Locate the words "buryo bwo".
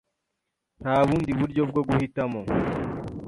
1.39-1.81